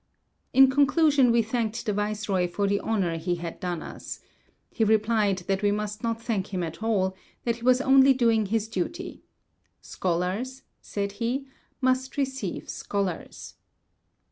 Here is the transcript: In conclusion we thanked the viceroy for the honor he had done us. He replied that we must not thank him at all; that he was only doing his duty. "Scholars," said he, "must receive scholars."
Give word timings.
In 0.51 0.67
conclusion 0.71 1.31
we 1.31 1.43
thanked 1.43 1.85
the 1.85 1.93
viceroy 1.93 2.47
for 2.47 2.65
the 2.67 2.79
honor 2.79 3.17
he 3.19 3.35
had 3.35 3.59
done 3.59 3.83
us. 3.83 4.19
He 4.71 4.83
replied 4.83 5.37
that 5.45 5.61
we 5.61 5.69
must 5.69 6.01
not 6.01 6.19
thank 6.19 6.51
him 6.51 6.63
at 6.63 6.81
all; 6.81 7.15
that 7.43 7.57
he 7.57 7.61
was 7.63 7.81
only 7.81 8.11
doing 8.11 8.47
his 8.47 8.67
duty. 8.67 9.21
"Scholars," 9.79 10.63
said 10.81 11.11
he, 11.21 11.45
"must 11.81 12.17
receive 12.17 12.67
scholars." 12.67 13.53